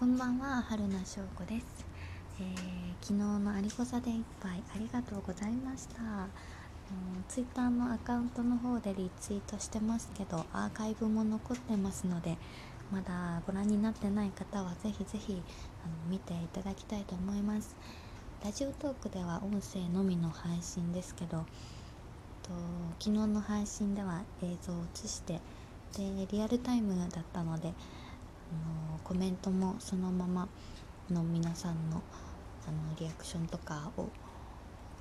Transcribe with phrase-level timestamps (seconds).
[0.00, 1.84] こんばんは春名翔子です、
[2.40, 2.46] えー、
[3.02, 6.00] 昨日のアリゴザで一杯ありがとうございました。
[7.28, 12.38] ツイッターのアカウントの方でリツイートしてますけどアーカイブも残ってますので
[12.90, 15.42] まだご覧になってない方はぜひぜひ
[15.84, 17.76] あの見ていただきたいと思います。
[18.42, 21.44] ラジオトークでは音声のみの配信ですけど
[22.42, 22.48] と
[22.98, 25.42] 昨日の配信では映像を映して
[25.94, 27.74] でリアルタイムだったので
[28.50, 30.48] あのコメントもそのまま
[31.10, 32.02] の皆さんの
[32.66, 34.08] あのリアクションとかを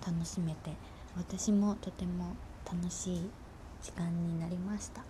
[0.06, 0.72] 楽しめて
[1.18, 2.36] 私もとても
[2.66, 3.30] 楽しい
[3.82, 5.04] 時間になりました。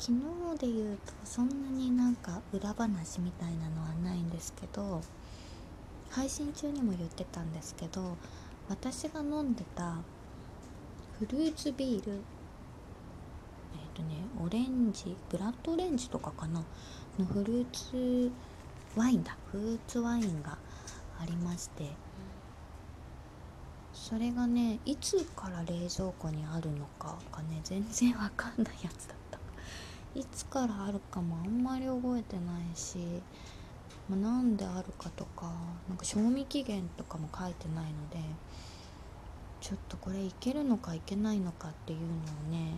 [0.00, 5.02] 昨日で言うとそんなになんか裏話みたいなのはないんですけど
[6.08, 8.16] 配信中にも言ってたんですけど
[8.70, 9.96] 私が飲んでた
[11.18, 12.22] フルーツビール
[14.00, 16.62] とねオレンジブラッドオレンジとかかな。
[17.18, 18.30] のフルーツ
[18.96, 19.36] ワインだ。
[19.50, 20.56] フルーツワインが
[21.20, 21.90] ありまして。
[23.92, 29.38] それがねいつから冷蔵庫にあるのかがね全然わかんないやつだった。
[30.18, 32.98] いつからあるかもあんまり覚えてないし、
[34.08, 35.52] ま、なんであるかとか
[35.88, 38.16] なんか賞味期限とかも書いてないので
[39.60, 42.08] ちょっとこれいけるのかいけないのかっていうのを
[42.50, 42.74] ね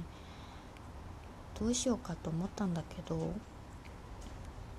[1.62, 3.16] どうしようかと思ったんだけど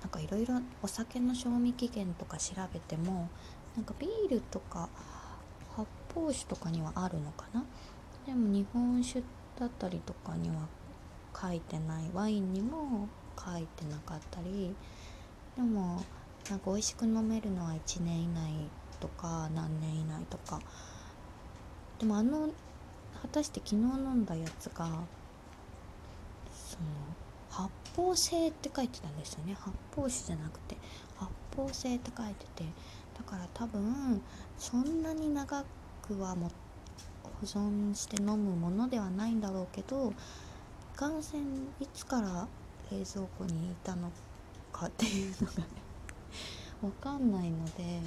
[0.02, 3.30] なんかいろいろお酒の賞味期限とか調べても
[3.74, 4.90] なんかビールとか
[5.74, 7.64] 発泡酒とかにはあるのかな？
[8.26, 9.22] でも日本酒
[9.58, 10.68] だったりとかには
[11.34, 14.76] 書いてないワインにも書いてなかったり
[15.56, 16.02] でも
[16.50, 18.52] なんか美味しく飲めるのは1年以内
[19.00, 20.60] とか何年以内とか。
[21.98, 22.50] でもあの
[23.22, 24.86] 果たして昨日飲んだやつが
[26.64, 26.84] その
[27.50, 29.54] 発泡性って書いてたんですよね。
[29.54, 30.76] 発泡酒じゃなくて
[31.16, 32.64] 発泡性って書いてて
[33.16, 34.20] だから多分
[34.58, 35.64] そんなに長
[36.02, 36.50] くはも
[37.22, 40.12] 保存して飲むものではないんだろうけど
[40.94, 41.42] いかんせん
[41.80, 42.46] いつから
[42.90, 44.10] 冷蔵庫にいたの
[44.72, 45.64] かっていうのがね
[46.80, 48.00] 分かんないので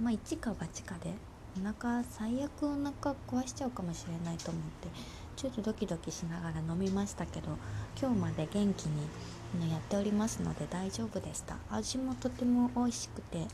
[0.00, 1.14] まあ一か八かで
[1.58, 4.88] お腹最悪お腹壊しちゃうかもしれないと思って
[5.36, 7.58] ちょっとドキドキしながら飲みましたけど
[8.00, 11.58] 今日まで元気にやっておりますので大丈夫でした。
[11.70, 13.46] 味もとても美味しくて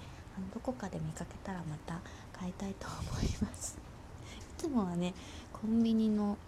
[0.55, 2.01] どこかで見かけたらまた
[2.33, 3.79] 買いたいと思います。
[4.59, 5.13] いつもはね
[5.53, 6.39] コンビニの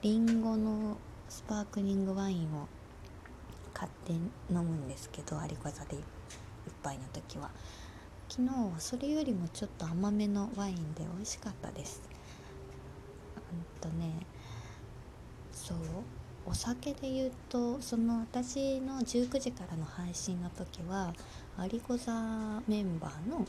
[0.00, 0.96] りんごの
[1.28, 2.68] スパークリングワインを
[3.74, 7.50] 買って飲むんですけど有りザで一杯の時は。
[8.28, 12.00] 昨日はそれよりもちょっと甘めのワインで美味しかったです。
[13.52, 14.26] うんとね
[16.50, 21.12] お酒で言うとその私の19時からの配信の時は
[21.62, 22.10] 有りご座
[22.66, 23.46] メンバーの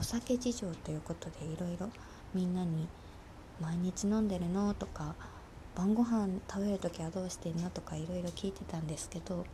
[0.00, 1.88] お酒事情ということでいろいろ
[2.34, 2.88] みんなに
[3.62, 5.14] 「毎日飲んでるの?」とか
[5.76, 9.46] 「晩ご飯食べる時はどうしてんの?」とかいろいろ聞いてたんですけど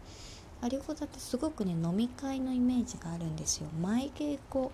[0.63, 3.69] 有りご座ってすごくね飲み会のイメージがあるんですよ。
[3.83, 4.71] 毎稽古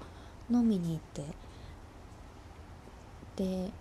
[0.49, 1.35] 飲みに行って
[3.67, 3.73] で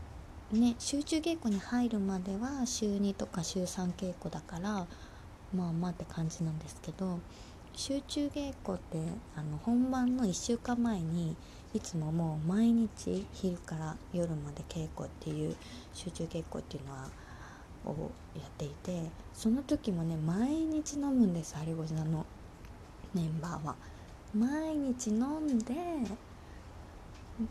[0.58, 4.86] ね集中稽古に入るまでは週2とか週3稽古だから
[5.56, 7.20] まあまあって感じなんですけど
[7.74, 9.00] 集中稽古って
[9.36, 11.36] あの本番の1週間前に
[11.74, 15.56] いつももう毎日昼から夜まで稽古っていう
[15.94, 17.10] 集中稽古っていうのは
[17.86, 22.26] をやっていてその時もね毎日飲むんです有子座の
[23.14, 23.76] メンバーは。
[24.36, 25.76] 毎日飲んで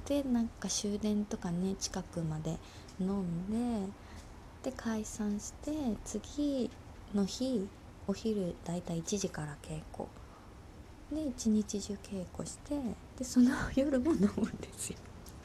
[0.04, 2.58] でなんか終電とかね近くまで
[3.02, 3.92] 飲んで
[4.62, 5.72] で解散して
[6.04, 6.70] 次
[7.14, 7.68] の日
[8.06, 10.08] お昼だいたい1時から稽古。
[11.14, 12.74] で一日中稽古して
[13.18, 14.98] でその夜も飲むんですよ。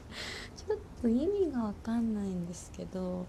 [0.55, 3.25] ちょっと意味が分かんないんですけど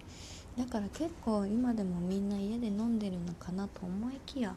[0.56, 4.56] だから結構今でもみんな家で飲んでるのかなと思いきや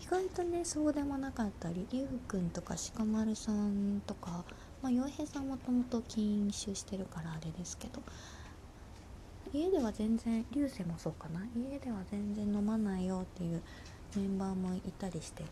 [0.00, 4.44] 意外とねそうでもなかったりりゅうくんとか鹿丸さんとか
[4.82, 8.02] まあ洋平さんもともと禁酒してるからあれですけど
[9.54, 11.40] 家では全然流星もそうかな？
[11.56, 13.62] 家では全然飲まないよっていう
[14.16, 15.44] メンバーもいたりして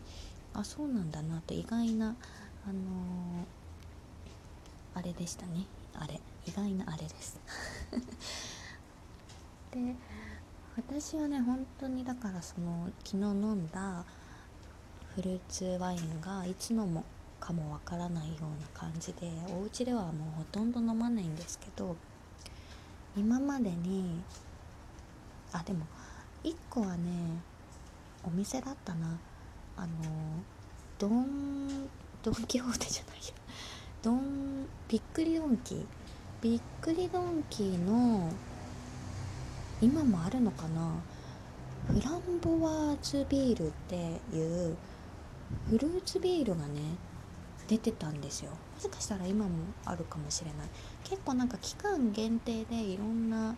[0.53, 2.15] あそうなんだなって意外な
[2.67, 5.65] あのー、あれでしたね。
[5.95, 6.19] あれ。
[6.45, 7.39] 意外なあれです。
[9.71, 9.95] で
[10.75, 14.03] 私はね本当にだからその昨日飲んだ
[15.15, 17.05] フルーツワインがいつのも
[17.39, 21.95] かもわからないような感じでお家ではもうほとんど飲まないんですけど
[23.15, 24.21] 今までに
[25.51, 25.85] あでも
[26.43, 27.11] 1個はね
[28.23, 29.17] お店だったな。
[29.75, 29.87] あの
[30.99, 31.89] ドン
[32.21, 33.33] ドン・キホーテじゃないよ
[34.01, 35.85] ドンびっくりドンキ。
[36.41, 38.29] びっくりドンキーの
[39.81, 40.91] 今もあるのかな。
[41.87, 43.95] フランボワーズビールって
[44.33, 44.77] いう
[45.69, 46.79] フルーツビールがね
[47.73, 48.51] 出てたんですよ。
[48.51, 49.51] もしかしたら今も
[49.85, 50.69] あるかもしれない。
[51.03, 53.55] 結構なんか期間限定でいろんな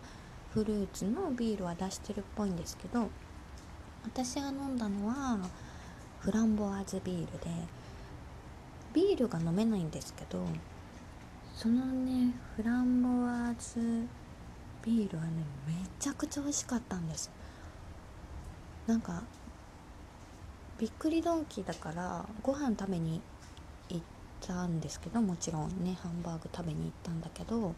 [0.54, 3.10] フルーツのビールは出してるっぽいんですけど
[4.04, 5.38] 私が飲んだのは
[6.20, 7.50] フランボワーズビールで
[8.94, 10.46] ビールが飲めないんですけど
[11.54, 14.06] そのねフランボワーズ
[14.82, 15.30] ビールはね
[15.66, 17.30] めちゃくちゃ美味しかったんです。
[18.86, 19.24] なんか
[20.78, 23.20] びっくりドンキーだからご飯食べに
[24.46, 27.74] たんですけどもちろんねハンバーグ食べに行ったんだけど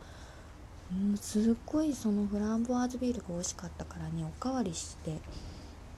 [0.93, 5.19] うんすっごいそのフランボワーズビールが美味しかったからねおかわりして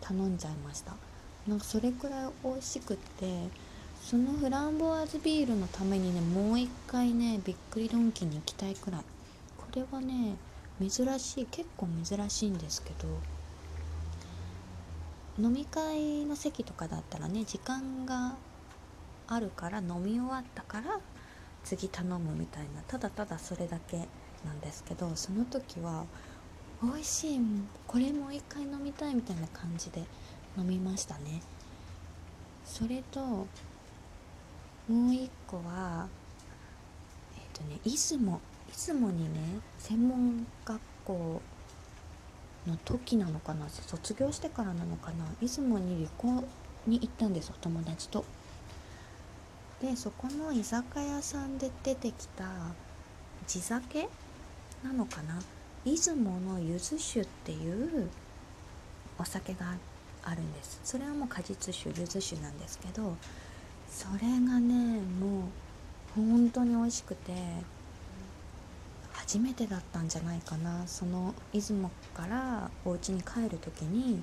[0.00, 0.94] 頼んじゃいました。
[1.46, 3.48] なんかそれくらい美味しくって
[4.02, 9.00] そのフランボワーズビールのためにねもう一回ねびっくりドンキーに行きたいくらい。
[9.58, 10.36] これはね
[10.80, 13.08] 珍しい結構珍しいんですけど
[15.38, 18.34] 飲み会の席とかだったらね時間が
[19.30, 20.98] あるから飲み終わったから
[21.64, 24.08] 次頼むみたいなただただそれだけ
[24.44, 26.04] なんですけどその時は
[26.82, 27.40] 美味しい
[27.86, 30.00] これもう一回飲みたいみたいな感じで
[30.58, 31.42] 飲みましたね。
[32.64, 33.46] それとも
[34.88, 36.08] う一個は
[37.36, 38.40] えっ、ー、とね出雲
[38.72, 41.42] 出雲にね専門学校
[42.66, 46.44] の時なのかな卒業してからなのかな出雲に旅行
[46.86, 48.24] に行ったんですお友達と。
[49.80, 52.44] でそこの居酒屋さんで出てきた
[53.46, 54.08] 地酒
[54.84, 55.40] なのかな？
[55.84, 58.10] 出雲のゆず酒っていう
[59.18, 59.74] お酒が
[60.22, 60.80] あるんです。
[60.84, 63.16] それはもう果実酒ゆず酒なんですけど
[63.88, 65.48] それがねも
[66.18, 67.32] う本当に美味しくて
[69.12, 70.86] 初めてだったんじゃないかな。
[70.86, 74.22] その出雲からお家に帰る時に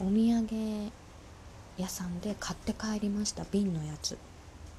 [0.00, 0.92] お土産
[1.76, 3.44] 屋さんで買って帰りました。
[3.50, 4.18] 瓶のやつ。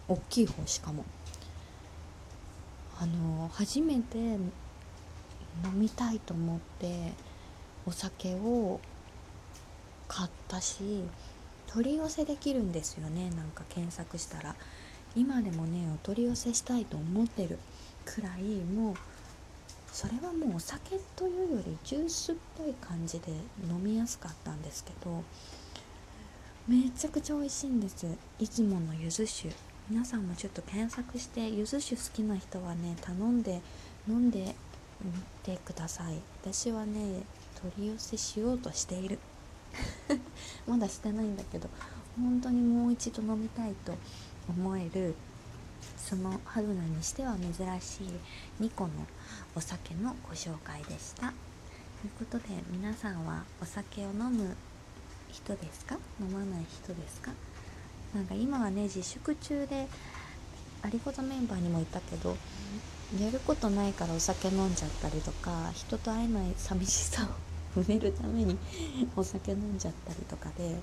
[0.07, 1.05] 大きい方しかも。
[2.99, 4.39] あの初めて飲
[5.73, 7.13] みたいと思って
[7.85, 8.79] お酒を
[10.07, 11.03] 買ったし
[11.67, 13.29] 取り寄せできるんですよね。
[13.31, 14.55] なんか検索したら。
[15.17, 17.57] 今でもねお取り寄せしたいと思ってる
[18.05, 18.95] くらいもう
[19.91, 23.31] それはもうお酒というよりジュースっぽい感じで
[23.67, 25.23] 飲みやすかったんですけど
[26.67, 28.05] めちゃくちゃ美味しいんです。
[28.37, 29.49] 出雲のゆず酒。
[29.89, 33.61] 皆さんもちょっと検索してゆず酒好きな人はね頼んで
[34.07, 34.53] 飲んで
[35.01, 35.11] み
[35.43, 36.15] てください。
[36.41, 37.21] 私はね
[37.61, 39.17] 取り寄せしようとしている。
[40.67, 41.69] まだしてないんだけど
[42.17, 43.95] 本当にもう一度飲みたいと
[44.49, 45.13] 思える
[45.97, 48.91] その春菜にしては珍しい2個の
[49.55, 51.27] お酒のご紹介でした。
[52.01, 54.53] ということで皆さんはお酒を飲む
[55.31, 55.97] 人ですか？
[56.19, 57.31] 飲まない人ですか？
[58.13, 59.87] なんか今はね自粛中で
[60.81, 62.37] ありごとメンバーにもいたけど
[63.21, 67.27] やることないからお酒飲んじゃったりとか人と会えない寂しさ
[67.75, 68.57] を 埋めるために
[69.15, 70.79] お酒飲んじゃったりとかで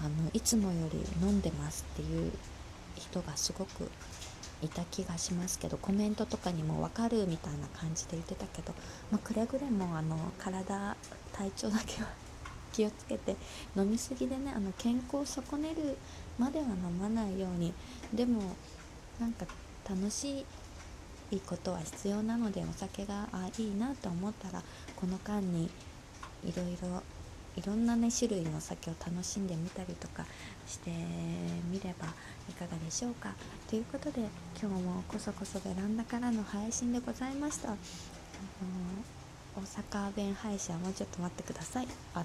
[0.00, 2.32] あのいつもより飲んでますっていう
[2.96, 3.90] 人がすごく
[4.62, 8.72] いた気がしますけどコメントとかにも分かるみたいな感じで言ってたけど、
[9.10, 10.96] まあ、くれぐれもあの体
[11.32, 12.08] 体調だけは
[12.72, 13.36] 気をつけて
[13.76, 15.96] 飲みすぎでねあの健康を損ねる
[16.38, 17.72] までは飲まないように。
[18.12, 18.42] でも
[19.20, 19.46] なんか
[19.88, 20.44] 楽し
[21.30, 24.62] いことは必要なのでお酒があいいなと思ったら
[24.96, 25.70] この間に
[26.44, 27.02] いろいろ
[27.54, 30.24] いろんなね種類のお酒を楽しんでみたりとか
[30.66, 30.90] して
[31.70, 32.06] みれば
[32.48, 33.34] いかがでしょうか。
[33.68, 34.20] ということで
[34.60, 37.68] 今日もこそこそベランダからの配信でございました。
[37.68, 37.78] あの
[39.54, 41.88] 大阪弁配信はもうちょっと待ってください。
[42.14, 42.24] あの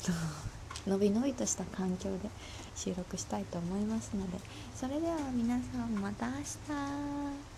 [0.86, 2.30] のびのびとした環境で
[2.76, 4.38] 収録したいと思いますので
[4.76, 7.57] それでは皆さんまた明日。